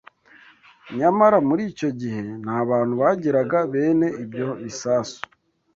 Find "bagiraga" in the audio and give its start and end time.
3.01-3.57